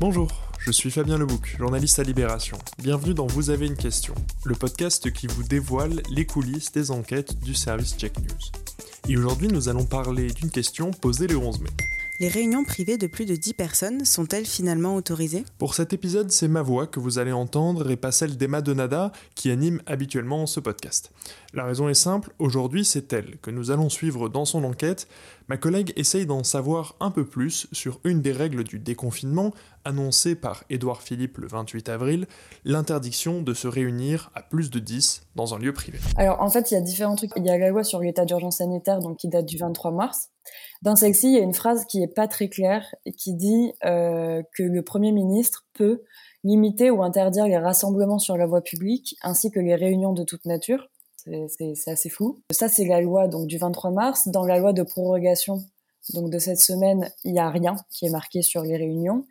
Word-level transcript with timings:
Bonjour, 0.00 0.28
je 0.58 0.72
suis 0.72 0.90
Fabien 0.90 1.18
Lebouc, 1.18 1.56
journaliste 1.58 1.98
à 1.98 2.02
Libération. 2.02 2.56
Bienvenue 2.78 3.12
dans 3.12 3.26
Vous 3.26 3.50
avez 3.50 3.66
une 3.66 3.76
question, 3.76 4.14
le 4.44 4.54
podcast 4.54 5.12
qui 5.12 5.26
vous 5.26 5.42
dévoile 5.42 6.00
les 6.10 6.24
coulisses 6.24 6.72
des 6.72 6.90
enquêtes 6.90 7.38
du 7.40 7.54
service 7.54 7.98
Check 7.98 8.18
News. 8.18 9.10
Et 9.10 9.18
aujourd'hui, 9.18 9.48
nous 9.48 9.68
allons 9.68 9.84
parler 9.84 10.28
d'une 10.28 10.48
question 10.48 10.90
posée 10.90 11.26
le 11.26 11.36
11 11.36 11.60
mai. 11.60 11.68
Les 12.20 12.28
réunions 12.28 12.64
privées 12.64 12.98
de 12.98 13.06
plus 13.06 13.24
de 13.24 13.34
10 13.34 13.54
personnes 13.54 14.04
sont-elles 14.04 14.44
finalement 14.44 14.94
autorisées? 14.94 15.42
Pour 15.56 15.72
cet 15.72 15.94
épisode, 15.94 16.30
c'est 16.30 16.48
ma 16.48 16.60
voix 16.60 16.86
que 16.86 17.00
vous 17.00 17.18
allez 17.18 17.32
entendre 17.32 17.90
et 17.90 17.96
pas 17.96 18.12
celle 18.12 18.36
d'Emma 18.36 18.60
Donada 18.60 19.10
qui 19.34 19.50
anime 19.50 19.80
habituellement 19.86 20.44
ce 20.44 20.60
podcast. 20.60 21.12
La 21.54 21.64
raison 21.64 21.88
est 21.88 21.94
simple, 21.94 22.34
aujourd'hui 22.38 22.84
c'est 22.84 23.10
elle 23.14 23.38
que 23.38 23.50
nous 23.50 23.70
allons 23.70 23.88
suivre 23.88 24.28
dans 24.28 24.44
son 24.44 24.64
enquête. 24.64 25.08
Ma 25.48 25.56
collègue 25.56 25.94
essaye 25.96 26.26
d'en 26.26 26.44
savoir 26.44 26.94
un 27.00 27.10
peu 27.10 27.24
plus 27.24 27.68
sur 27.72 28.00
une 28.04 28.20
des 28.20 28.32
règles 28.32 28.64
du 28.64 28.78
déconfinement 28.78 29.54
annoncée 29.86 30.34
par 30.34 30.64
Édouard 30.68 31.00
Philippe 31.00 31.38
le 31.38 31.48
28 31.48 31.88
avril, 31.88 32.26
l'interdiction 32.66 33.40
de 33.40 33.54
se 33.54 33.66
réunir 33.66 34.30
à 34.34 34.42
plus 34.42 34.68
de 34.68 34.78
10 34.78 35.22
dans 35.36 35.54
un 35.54 35.58
lieu 35.58 35.72
privé. 35.72 35.98
Alors 36.16 36.42
en 36.42 36.50
fait, 36.50 36.70
il 36.70 36.74
y 36.74 36.76
a 36.76 36.82
différents 36.82 37.16
trucs. 37.16 37.32
Il 37.36 37.46
y 37.46 37.50
a 37.50 37.56
la 37.56 37.70
loi 37.70 37.82
sur 37.82 38.00
l'état 38.00 38.26
d'urgence 38.26 38.58
sanitaire 38.58 39.00
donc 39.00 39.16
qui 39.16 39.28
date 39.28 39.46
du 39.46 39.56
23 39.56 39.90
mars. 39.90 40.28
Dans 40.82 40.96
celle-ci, 40.96 41.28
il 41.28 41.34
y 41.34 41.38
a 41.38 41.42
une 41.42 41.54
phrase 41.54 41.84
qui 41.86 42.02
est 42.02 42.14
pas 42.14 42.28
très 42.28 42.48
claire 42.48 42.94
et 43.04 43.12
qui 43.12 43.34
dit 43.34 43.72
euh, 43.84 44.42
que 44.56 44.62
le 44.62 44.82
Premier 44.82 45.12
ministre 45.12 45.66
peut 45.74 46.02
limiter 46.42 46.90
ou 46.90 47.02
interdire 47.02 47.46
les 47.46 47.58
rassemblements 47.58 48.18
sur 48.18 48.36
la 48.36 48.46
voie 48.46 48.62
publique 48.62 49.16
ainsi 49.22 49.50
que 49.50 49.60
les 49.60 49.74
réunions 49.74 50.12
de 50.12 50.24
toute 50.24 50.46
nature 50.46 50.88
c'est 51.48 51.90
assez 51.90 52.08
flou. 52.08 52.42
Ça, 52.50 52.68
c'est 52.68 52.86
la 52.86 53.00
loi 53.00 53.28
du 53.28 53.58
23 53.58 53.90
mars. 53.90 54.28
Dans 54.28 54.44
la 54.44 54.58
loi 54.58 54.72
de 54.72 54.82
prorogation 54.82 55.62
donc 56.14 56.30
de 56.30 56.38
cette 56.38 56.60
semaine, 56.60 57.10
il 57.24 57.34
n'y 57.34 57.40
a 57.40 57.50
rien 57.50 57.76
qui 57.90 58.06
est 58.06 58.10
marqué 58.10 58.40
sur 58.40 58.62
les 58.62 58.76
réunions. 58.76 59.26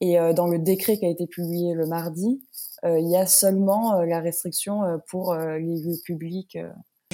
Et 0.00 0.18
euh, 0.18 0.32
dans 0.32 0.46
le 0.46 0.58
décret 0.58 0.96
qui 0.96 1.04
a 1.04 1.10
été 1.10 1.26
publié 1.26 1.74
le 1.74 1.86
mardi, 1.86 2.42
euh, 2.84 2.98
il 2.98 3.10
y 3.10 3.16
a 3.16 3.26
seulement 3.26 4.00
la 4.02 4.20
restriction 4.20 4.80
pour 5.08 5.34
les 5.34 5.82
lieux 5.82 6.00
publics. 6.04 6.56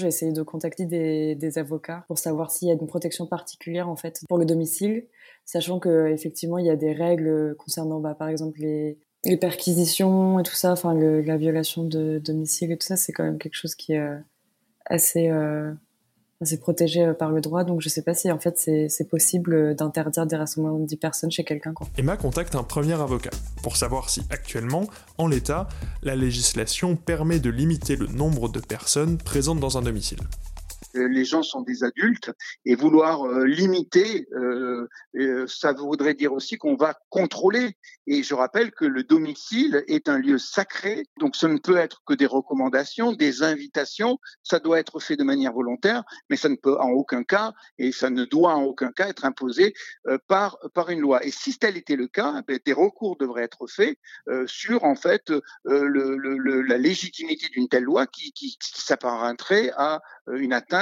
J'ai 0.00 0.08
essayé 0.08 0.32
de 0.32 0.42
contacter 0.42 0.86
des, 0.86 1.58
avocats 1.58 2.04
pour 2.08 2.18
savoir 2.18 2.50
s'il 2.50 2.68
y 2.68 2.70
a 2.70 2.74
une 2.74 2.86
protection 2.86 3.26
particulière 3.26 3.88
en 3.88 3.96
fait 3.96 4.22
pour 4.28 4.38
le 4.38 4.44
domicile, 4.44 5.06
sachant 5.44 5.78
que 5.78 6.08
effectivement 6.08 6.58
il 6.58 6.66
y 6.66 6.70
a 6.70 6.76
des 6.76 6.92
règles 6.92 7.54
concernant 7.58 8.00
bah, 8.00 8.14
par 8.14 8.28
exemple 8.28 8.60
les, 8.60 8.98
les 9.24 9.36
perquisitions 9.36 10.38
et 10.38 10.42
tout 10.42 10.54
ça, 10.54 10.72
enfin 10.72 10.94
la 10.94 11.36
violation 11.36 11.84
de 11.84 12.18
domicile 12.18 12.72
et 12.72 12.78
tout 12.78 12.86
ça, 12.86 12.96
c'est 12.96 13.12
quand 13.12 13.24
même 13.24 13.38
quelque 13.38 13.56
chose 13.56 13.74
qui 13.74 13.92
est 13.92 13.98
euh, 13.98 14.18
assez, 14.86 15.28
euh, 15.28 15.72
assez 16.40 16.58
protégé 16.58 17.04
euh, 17.04 17.14
par 17.14 17.30
le 17.30 17.40
droit. 17.40 17.64
Donc 17.64 17.80
je 17.80 17.88
sais 17.88 18.02
pas 18.02 18.14
si 18.14 18.30
en 18.30 18.38
fait 18.38 18.58
c'est 18.58 19.08
possible 19.08 19.74
d'interdire 19.74 20.26
des 20.26 20.36
rassemblements 20.36 20.78
de 20.78 20.86
10 20.86 20.96
personnes 20.96 21.30
chez 21.30 21.44
quelqu'un. 21.44 21.74
Emma 21.96 22.16
contacte 22.16 22.54
un 22.54 22.62
premier 22.62 22.94
avocat 22.94 23.30
pour 23.62 23.76
savoir 23.76 24.10
si 24.10 24.22
actuellement, 24.30 24.84
en 25.18 25.26
l'état, 25.26 25.68
la 26.02 26.16
législation 26.16 26.96
permet 26.96 27.40
de 27.40 27.50
limiter 27.50 27.96
le 27.96 28.06
nombre 28.06 28.48
de 28.48 28.60
personnes 28.60 29.18
présentes 29.18 29.60
dans 29.60 29.78
un 29.78 29.82
domicile. 29.82 30.20
Euh, 30.96 31.08
les 31.08 31.24
gens 31.24 31.42
sont 31.42 31.62
des 31.62 31.84
adultes 31.84 32.30
et 32.64 32.74
vouloir 32.74 33.24
euh, 33.24 33.44
limiter, 33.44 34.26
euh, 34.32 34.86
ça 35.46 35.72
voudrait 35.72 36.14
dire 36.14 36.32
aussi 36.32 36.58
qu'on 36.58 36.76
va 36.76 36.94
contrôler. 37.10 37.76
Et 38.06 38.22
je 38.22 38.34
rappelle 38.34 38.72
que 38.72 38.84
le 38.84 39.04
domicile 39.04 39.84
est 39.86 40.08
un 40.08 40.18
lieu 40.18 40.38
sacré, 40.38 41.04
donc 41.18 41.36
ce 41.36 41.46
ne 41.46 41.58
peut 41.58 41.76
être 41.76 42.02
que 42.06 42.14
des 42.14 42.26
recommandations, 42.26 43.12
des 43.12 43.42
invitations. 43.42 44.18
Ça 44.42 44.58
doit 44.58 44.80
être 44.80 44.98
fait 45.00 45.16
de 45.16 45.22
manière 45.22 45.52
volontaire, 45.52 46.02
mais 46.28 46.36
ça 46.36 46.48
ne 46.48 46.56
peut 46.56 46.76
en 46.78 46.90
aucun 46.90 47.22
cas 47.22 47.52
et 47.78 47.92
ça 47.92 48.10
ne 48.10 48.24
doit 48.24 48.54
en 48.54 48.62
aucun 48.62 48.90
cas 48.90 49.08
être 49.08 49.24
imposé 49.24 49.74
par 50.26 50.58
par 50.74 50.90
une 50.90 51.00
loi. 51.00 51.24
Et 51.24 51.30
si 51.30 51.56
tel 51.58 51.76
était 51.76 51.96
le 51.96 52.08
cas, 52.08 52.42
eh 52.48 52.58
des 52.64 52.72
recours 52.72 53.16
devraient 53.16 53.44
être 53.44 53.66
faits 53.68 53.96
sur 54.46 54.84
en 54.84 54.96
fait 54.96 55.32
la 55.64 56.78
légitimité 56.78 57.48
d'une 57.50 57.68
telle 57.68 57.84
loi 57.84 58.06
qui, 58.06 58.32
qui, 58.32 58.56
qui 58.58 58.82
s'apparenterait 58.82 59.72
à 59.76 60.00
une 60.32 60.52
atteinte 60.52 60.79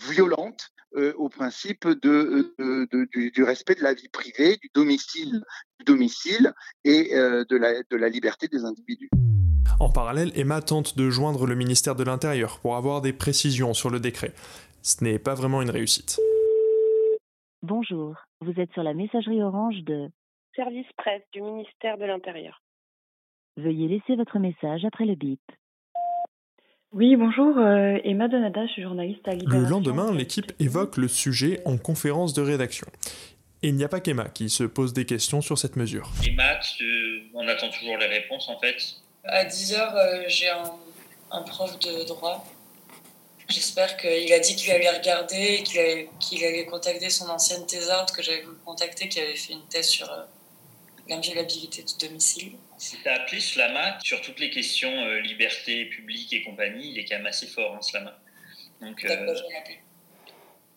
violente 0.00 0.70
euh, 0.94 1.12
au 1.16 1.28
principe 1.28 1.86
de, 1.86 2.54
euh, 2.60 2.86
du, 3.12 3.42
respect 3.42 3.74
de 3.74 3.82
la 3.82 3.94
vie 3.94 4.08
privée, 4.08 4.56
du 4.56 4.70
domicile, 4.74 5.42
du 5.78 5.84
domicile 5.84 6.52
et 6.84 7.14
euh, 7.14 7.44
de, 7.48 7.56
la, 7.56 7.82
de 7.82 7.96
la 7.96 8.08
liberté 8.08 8.48
des 8.48 8.64
individus. 8.64 9.10
En 9.78 9.90
parallèle, 9.90 10.32
Emma 10.34 10.62
tente 10.62 10.96
de 10.96 11.10
joindre 11.10 11.46
le 11.46 11.54
ministère 11.54 11.96
de 11.96 12.04
l'Intérieur 12.04 12.60
pour 12.60 12.76
avoir 12.76 13.02
des 13.02 13.12
précisions 13.12 13.74
sur 13.74 13.90
le 13.90 14.00
décret. 14.00 14.32
Ce 14.82 15.04
n'est 15.04 15.18
pas 15.18 15.34
vraiment 15.34 15.60
une 15.60 15.70
réussite. 15.70 16.18
Bonjour, 17.62 18.14
vous 18.40 18.52
êtes 18.58 18.72
sur 18.72 18.82
la 18.82 18.94
messagerie 18.94 19.42
orange 19.42 19.82
de 19.82 20.08
Service 20.54 20.86
presse 20.96 21.22
du 21.32 21.42
ministère 21.42 21.98
de 21.98 22.06
l'Intérieur. 22.06 22.62
Veuillez 23.58 23.88
laisser 23.88 24.16
votre 24.16 24.38
message 24.38 24.86
après 24.86 25.04
le 25.04 25.14
bip. 25.14 25.40
Oui, 26.92 27.16
bonjour, 27.16 27.58
euh, 27.58 27.98
Emma 28.04 28.28
Donada, 28.28 28.64
je 28.66 28.72
suis 28.72 28.82
journaliste 28.82 29.26
à 29.26 29.32
Libération. 29.32 29.60
Le 29.60 29.68
lendemain, 29.68 30.14
l'équipe 30.14 30.52
évoque 30.60 30.96
le 30.96 31.08
sujet 31.08 31.60
en 31.64 31.76
conférence 31.78 32.32
de 32.32 32.42
rédaction. 32.42 32.86
Et 33.62 33.68
il 33.68 33.74
n'y 33.74 33.84
a 33.84 33.88
pas 33.88 34.00
qu'Emma 34.00 34.28
qui 34.28 34.48
se 34.48 34.62
pose 34.62 34.92
des 34.92 35.04
questions 35.04 35.40
sur 35.40 35.58
cette 35.58 35.76
mesure. 35.76 36.12
Emma, 36.24 36.60
on 37.34 37.46
attend 37.48 37.68
toujours 37.70 37.98
les 37.98 38.06
réponses 38.06 38.48
en 38.48 38.58
fait. 38.60 38.76
À 39.24 39.44
10h, 39.44 39.74
euh, 39.74 40.24
j'ai 40.28 40.48
un, 40.48 41.42
prof 41.42 41.76
de 41.80 42.06
droit. 42.06 42.44
J'espère 43.48 43.96
qu'il 43.96 44.32
a 44.32 44.38
dit 44.38 44.54
qu'il 44.54 44.70
allait 44.70 44.90
regarder, 44.90 45.64
qu'il 45.64 46.44
allait, 46.44 46.66
contacter 46.66 47.10
son 47.10 47.28
ancienne 47.28 47.66
thésarde 47.66 48.10
que 48.12 48.22
j'avais 48.22 48.42
voulu 48.42 48.56
contacter, 48.64 49.08
qui 49.08 49.20
avait 49.20 49.34
fait 49.34 49.54
une 49.54 49.66
thèse 49.68 49.88
sur 49.88 50.10
euh, 50.10 50.22
l'inviolabilité 51.08 51.82
de 51.82 52.06
domicile. 52.06 52.52
Si 52.78 52.96
tu 53.02 53.08
as 53.08 53.22
appelé 53.22 53.40
Slama 53.40 53.98
sur 54.02 54.20
toutes 54.20 54.40
les 54.40 54.50
questions 54.50 54.92
euh, 55.04 55.20
liberté 55.20 55.86
publique 55.86 56.32
et 56.32 56.42
compagnie, 56.42 56.90
il 56.90 56.98
est 56.98 57.04
quand 57.04 57.16
même 57.16 57.26
assez 57.26 57.46
fort, 57.46 57.74
hein, 57.74 57.82
Slama. 57.82 58.18
Donc, 58.80 59.04
euh... 59.04 59.34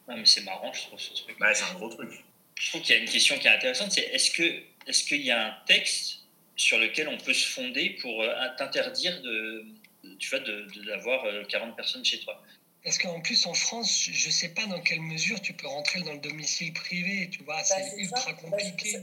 non, 0.07 0.17
mais 0.17 0.25
c'est 0.25 0.43
marrant, 0.43 0.71
je 0.71 0.81
trouve, 0.83 0.99
ce 0.99 1.13
truc. 1.13 1.37
Bah, 1.39 1.53
c'est 1.53 1.65
un 1.65 1.73
gros 1.73 1.89
truc. 1.89 2.09
Je 2.55 2.69
trouve 2.69 2.81
qu'il 2.81 2.95
y 2.95 2.99
a 2.99 3.01
une 3.01 3.09
question 3.09 3.37
qui 3.37 3.47
est 3.47 3.55
intéressante, 3.55 3.91
c'est 3.91 4.01
est-ce 4.01 4.31
que 4.31 4.63
est-ce 4.87 5.03
qu'il 5.03 5.21
y 5.21 5.31
a 5.31 5.47
un 5.47 5.55
texte 5.65 6.19
sur 6.55 6.77
lequel 6.77 7.07
on 7.07 7.17
peut 7.17 7.33
se 7.33 7.47
fonder 7.47 7.91
pour 8.01 8.21
euh, 8.21 8.33
t'interdire 8.57 9.21
de, 9.21 9.65
tu 10.17 10.29
vois, 10.29 10.39
d'avoir 10.39 11.25
40 11.47 11.69
euh, 11.69 11.75
personnes 11.75 12.03
chez 12.03 12.19
toi? 12.19 12.41
Parce 12.83 12.97
qu'en 12.97 13.19
plus, 13.21 13.45
en 13.45 13.53
France, 13.53 14.09
je 14.11 14.27
ne 14.27 14.31
sais 14.31 14.49
pas 14.49 14.65
dans 14.65 14.81
quelle 14.81 15.01
mesure 15.01 15.41
tu 15.41 15.53
peux 15.53 15.67
rentrer 15.67 16.01
dans 16.01 16.13
le 16.13 16.19
domicile 16.19 16.73
privé, 16.73 17.29
tu 17.29 17.43
vois, 17.43 17.57
bah, 17.57 17.63
c'est 17.63 17.97
ultra 17.97 18.31
bah, 18.31 18.37
compliqué. 18.41 18.97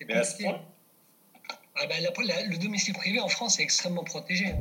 C'est 0.00 0.44
compliqué. 0.44 0.64
Ah 1.76 1.86
bah, 1.86 1.94
le 1.98 2.58
domicile 2.58 2.94
privé 2.94 3.20
en 3.20 3.28
France 3.28 3.58
est 3.58 3.62
extrêmement 3.62 4.04
protégé. 4.04 4.54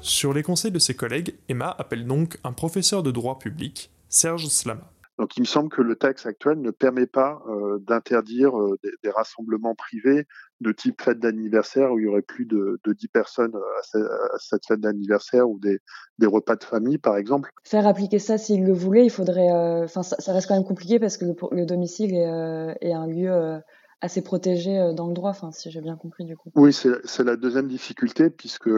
Sur 0.00 0.32
les 0.32 0.42
conseils 0.42 0.70
de 0.70 0.78
ses 0.78 0.94
collègues, 0.94 1.34
Emma 1.48 1.74
appelle 1.78 2.06
donc 2.06 2.38
un 2.44 2.52
professeur 2.52 3.02
de 3.02 3.10
droit 3.10 3.38
public, 3.38 3.90
Serge 4.08 4.46
Slama. 4.46 4.90
Donc 5.20 5.36
il 5.36 5.40
me 5.40 5.46
semble 5.46 5.68
que 5.68 5.82
le 5.82 5.96
texte 5.96 6.24
actuel 6.24 6.62
ne 6.62 6.70
permet 6.70 7.06
pas 7.06 7.42
euh, 7.46 7.78
d'interdire 7.86 8.58
euh, 8.58 8.78
des, 9.02 9.10
rassemblements 9.10 9.74
privés 9.74 10.26
de 10.62 10.72
type 10.72 11.02
fête 11.02 11.18
d'anniversaire 11.18 11.92
où 11.92 11.98
il 11.98 12.04
y 12.04 12.08
aurait 12.08 12.22
plus 12.22 12.46
de, 12.46 12.80
de 12.82 12.92
10 12.94 13.08
personnes 13.08 13.54
à, 13.54 14.38
cette 14.38 14.64
fête 14.66 14.80
d'anniversaire 14.80 15.46
ou 15.46 15.58
des, 15.58 15.78
repas 16.26 16.56
de 16.56 16.64
famille 16.64 16.96
par 16.96 17.18
exemple. 17.18 17.50
Faire 17.64 17.86
appliquer 17.86 18.18
ça 18.18 18.38
s'il 18.38 18.64
le 18.64 18.72
voulait, 18.72 19.04
il 19.04 19.10
faudrait... 19.10 19.52
Euh, 19.52 19.84
enfin 19.84 20.02
ça, 20.02 20.32
reste 20.32 20.48
quand 20.48 20.54
même 20.54 20.64
compliqué 20.64 20.98
parce 20.98 21.18
que 21.18 21.26
le, 21.26 21.34
le 21.50 21.66
domicile 21.66 22.14
est, 22.14 22.92
un 22.94 23.06
lieu 23.06 23.60
assez 24.00 24.22
protégé 24.22 24.78
euh, 24.78 24.92
dans 24.92 25.08
le 25.08 25.14
droit, 25.14 25.34
si 25.52 25.70
j'ai 25.70 25.80
bien 25.80 25.96
compris 25.96 26.24
du 26.24 26.36
coup. 26.36 26.50
Oui, 26.54 26.72
c'est 26.72 27.24
la 27.24 27.36
deuxième 27.36 27.68
difficulté, 27.68 28.30
puisque 28.30 28.70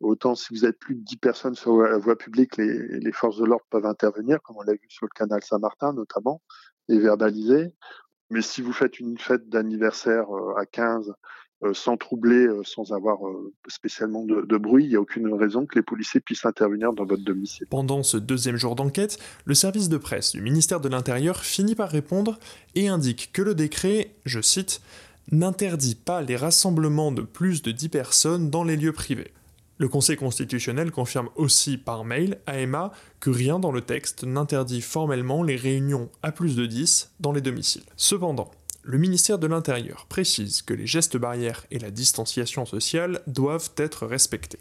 autant 0.00 0.34
si 0.34 0.54
vous 0.54 0.64
êtes 0.64 0.78
plus 0.78 0.94
de 0.94 1.02
10 1.02 1.16
personnes 1.16 1.54
sur 1.54 1.82
la 1.82 1.98
voie 1.98 2.16
publique, 2.16 2.56
les, 2.56 3.12
forces 3.12 3.38
de 3.38 3.44
l'ordre 3.44 3.66
peuvent 3.70 3.86
intervenir, 3.86 4.40
comme 4.42 4.56
on 4.58 4.62
l'a 4.62 4.74
vu 4.74 4.86
sur 4.88 5.06
le 5.06 5.14
canal 5.14 5.42
Saint-Martin 5.42 5.92
notamment, 5.92 6.42
et 6.88 6.98
verbaliser. 6.98 7.72
Mais 8.30 8.42
si 8.42 8.62
vous 8.62 8.72
faites 8.72 9.00
une 9.00 9.18
fête 9.18 9.48
d'anniversaire 9.48 10.34
euh, 10.34 10.54
à 10.56 10.66
15 10.66 11.10
euh, 11.10 11.12
sans 11.72 11.96
troubler, 11.96 12.46
euh, 12.46 12.62
sans 12.64 12.92
avoir 12.92 13.26
euh, 13.26 13.52
spécialement 13.68 14.24
de, 14.24 14.56
bruit. 14.56 14.84
Il 14.84 14.90
n'y 14.90 14.96
a 14.96 15.00
aucune 15.00 15.32
raison 15.32 15.66
que 15.66 15.76
les 15.76 15.82
policiers 15.82 16.20
puissent 16.20 16.44
intervenir 16.44 16.92
dans 16.92 17.04
votre 17.04 17.22
domicile. 17.22 17.66
Pendant 17.70 18.02
ce 18.02 18.16
deuxième 18.16 18.56
jour 18.56 18.74
d'enquête, 18.74 19.18
le 19.44 19.54
service 19.54 19.88
de 19.88 19.96
presse 19.96 20.32
du 20.32 20.42
ministère 20.42 20.80
de 20.80 20.88
l'Intérieur 20.88 21.38
finit 21.38 21.74
par 21.74 21.88
répondre 21.88 22.38
et 22.74 22.88
indique 22.88 23.30
que 23.32 23.42
le 23.42 23.54
décret, 23.54 24.14
je 24.24 24.40
cite, 24.40 24.80
n'interdit 25.30 25.94
pas 25.94 26.22
les 26.22 26.36
rassemblements 26.36 27.12
de 27.12 27.22
plus 27.22 27.62
de 27.62 27.70
10 27.70 27.88
personnes 27.88 28.50
dans 28.50 28.64
les 28.64 28.76
lieux 28.76 28.92
privés. 28.92 29.32
Le 29.78 29.88
Conseil 29.88 30.16
constitutionnel 30.16 30.92
confirme 30.92 31.30
aussi 31.34 31.78
par 31.78 32.04
mail 32.04 32.38
à 32.46 32.60
Emma 32.60 32.92
que 33.18 33.30
rien 33.30 33.58
dans 33.58 33.72
le 33.72 33.80
texte 33.80 34.22
n'interdit 34.22 34.80
formellement 34.80 35.42
les 35.42 35.56
réunions 35.56 36.10
à 36.22 36.30
plus 36.30 36.54
de 36.54 36.64
10 36.64 37.12
dans 37.18 37.32
les 37.32 37.40
domiciles. 37.40 37.82
Cependant, 37.96 38.52
le 38.84 38.98
ministère 38.98 39.38
de 39.38 39.46
l'Intérieur 39.46 40.06
précise 40.08 40.60
que 40.60 40.74
les 40.74 40.86
gestes 40.86 41.16
barrières 41.16 41.64
et 41.70 41.78
la 41.78 41.90
distanciation 41.90 42.66
sociale 42.66 43.20
doivent 43.26 43.70
être 43.78 44.06
respectés. 44.06 44.58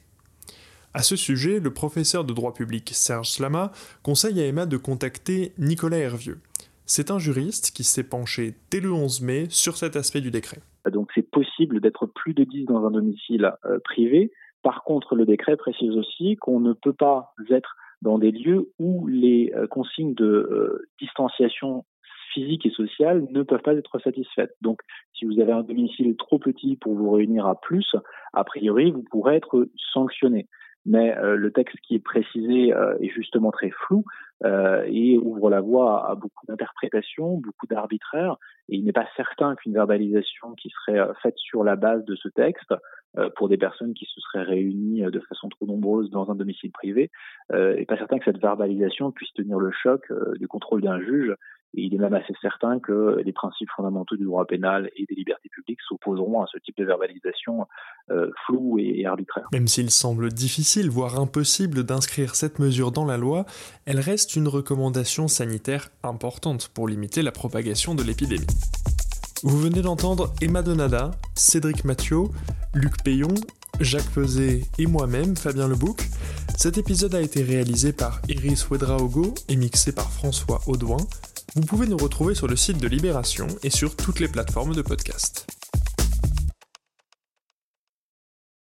À 0.93 1.03
ce 1.03 1.15
sujet, 1.15 1.59
le 1.59 1.73
professeur 1.73 2.23
de 2.23 2.33
droit 2.33 2.53
public 2.53 2.89
Serge 2.93 3.29
Slama 3.29 3.71
conseille 4.01 4.39
à 4.39 4.45
Emma 4.45 4.65
de 4.65 4.77
contacter 4.77 5.51
Nicolas 5.57 5.97
Hervieux. 5.97 6.39
C'est 6.85 7.11
un 7.11 7.19
juriste 7.19 7.71
qui 7.71 7.83
s'est 7.83 8.07
penché 8.07 8.55
dès 8.71 8.79
le 8.79 8.93
11 8.93 9.21
mai 9.21 9.47
sur 9.49 9.75
cet 9.75 9.95
aspect 9.95 10.21
du 10.21 10.31
décret. 10.31 10.59
Donc 10.89 11.09
c'est 11.15 11.29
possible 11.29 11.81
d'être 11.81 12.05
plus 12.05 12.33
de 12.33 12.43
10 12.43 12.65
dans 12.65 12.85
un 12.85 12.91
domicile 12.91 13.51
euh, 13.65 13.79
privé. 13.83 14.31
Par 14.61 14.83
contre, 14.83 15.15
le 15.15 15.25
décret 15.25 15.57
précise 15.57 15.91
aussi 15.97 16.37
qu'on 16.37 16.59
ne 16.59 16.73
peut 16.73 16.93
pas 16.93 17.33
être 17.49 17.75
dans 18.01 18.19
des 18.19 18.31
lieux 18.31 18.71
où 18.79 19.07
les 19.07 19.51
euh, 19.55 19.67
consignes 19.67 20.13
de 20.13 20.25
euh, 20.25 20.87
distanciation 20.99 21.85
physique 22.33 22.65
et 22.65 22.71
sociale 22.71 23.25
ne 23.31 23.43
peuvent 23.43 23.61
pas 23.61 23.75
être 23.75 23.99
satisfaites. 23.99 24.55
Donc, 24.61 24.79
si 25.13 25.25
vous 25.25 25.39
avez 25.39 25.51
un 25.51 25.63
domicile 25.63 26.15
trop 26.17 26.39
petit 26.39 26.75
pour 26.75 26.95
vous 26.95 27.11
réunir 27.11 27.45
à 27.45 27.59
plus, 27.59 27.95
a 28.33 28.43
priori, 28.43 28.91
vous 28.91 29.03
pourrez 29.03 29.35
être 29.35 29.67
sanctionné 29.93 30.47
mais 30.85 31.15
euh, 31.17 31.35
le 31.35 31.51
texte 31.51 31.77
qui 31.81 31.95
est 31.95 32.03
précisé 32.03 32.73
euh, 32.73 32.97
est 32.99 33.09
justement 33.09 33.51
très 33.51 33.69
flou 33.69 34.03
euh, 34.43 34.83
et 34.87 35.17
ouvre 35.17 35.49
la 35.49 35.61
voie 35.61 36.09
à, 36.09 36.15
beaucoup 36.15 36.45
d'interprétations, 36.47 37.37
beaucoup 37.37 37.67
d'arbitraires, 37.67 38.37
et 38.69 38.75
il 38.75 38.85
n'est 38.85 38.91
pas 38.91 39.07
certain 39.15 39.55
qu'une 39.55 39.73
verbalisation 39.73 40.53
qui 40.55 40.69
serait 40.69 40.99
faite 41.21 41.37
sur 41.37 41.63
la 41.63 41.75
base 41.75 42.03
de 42.05 42.15
ce 42.15 42.27
texte 42.29 42.73
pour 43.35 43.47
des 43.47 43.57
personnes 43.57 43.93
qui 43.93 44.05
se 44.05 44.19
seraient 44.21 44.41
réunies 44.41 45.03
de 45.03 45.19
façon 45.19 45.47
trop 45.47 45.67
nombreuse 45.67 46.09
dans 46.09 46.31
un 46.31 46.35
domicile 46.35 46.71
privé, 46.71 47.11
n'est 47.51 47.85
pas 47.85 47.97
certain 47.97 48.17
que 48.17 48.25
cette 48.25 48.41
verbalisation 48.41 49.11
puisse 49.11 49.31
tenir 49.33 49.59
le 49.59 49.71
choc 49.71 50.01
du 50.39 50.47
contrôle 50.47 50.81
d'un 50.81 50.99
juge 50.99 51.35
il 51.73 51.93
est 51.93 51.97
même 51.97 52.13
assez 52.13 52.33
certain 52.41 52.79
que 52.79 53.21
les 53.23 53.31
principes 53.31 53.69
fondamentaux 53.75 54.15
du 54.15 54.25
droit 54.25 54.45
pénal 54.45 54.89
et 54.95 55.05
des 55.05 55.15
libertés 55.15 55.49
publiques 55.49 55.81
s'opposeront 55.87 56.41
à 56.41 56.47
ce 56.51 56.57
type 56.59 56.77
de 56.77 56.85
verbalisation 56.85 57.67
euh, 58.11 58.29
floue 58.45 58.79
et, 58.79 59.05
arbitraire. 59.05 59.47
Même 59.51 59.67
s'il 59.67 59.89
semble 59.89 60.29
difficile, 60.31 60.89
voire 60.89 61.19
impossible 61.19 61.83
d'inscrire 61.83 62.35
cette 62.35 62.59
mesure 62.59 62.91
dans 62.91 63.05
la 63.05 63.17
loi, 63.17 63.45
elle 63.85 63.99
reste 63.99 64.35
une 64.35 64.47
recommandation 64.47 65.27
sanitaire 65.27 65.89
importante 66.03 66.69
pour 66.73 66.87
limiter 66.87 67.21
la 67.21 67.31
propagation 67.31 67.95
de 67.95 68.03
l'épidémie. 68.03 68.47
Vous 69.43 69.57
venez 69.57 69.81
d'entendre 69.81 70.31
Emma 70.41 70.61
Donada, 70.61 71.11
Cédric 71.35 71.83
Mathieu, 71.83 72.21
Luc 72.73 73.03
Payon, 73.03 73.33
Jacques 73.79 74.09
Peset 74.13 74.61
et 74.77 74.85
moi-même, 74.85 75.35
Fabien 75.35 75.67
Lebouc. 75.67 76.07
Cet 76.55 76.77
épisode 76.77 77.15
a 77.15 77.21
été 77.21 77.43
réalisé 77.43 77.91
par 77.91 78.21
Iris 78.29 78.69
Ouedraogo 78.69 79.33
et 79.49 79.55
mixé 79.55 79.91
par 79.91 80.09
François 80.11 80.61
Audouin. 80.67 80.97
Vous 81.55 81.61
pouvez 81.61 81.85
nous 81.85 81.97
retrouver 81.97 82.33
sur 82.33 82.47
le 82.47 82.55
site 82.55 82.79
de 82.79 82.87
Libération 82.87 83.45
et 83.61 83.69
sur 83.69 83.95
toutes 83.95 84.19
les 84.19 84.27
plateformes 84.27 84.73
de 84.73 84.81
podcast. 84.81 85.45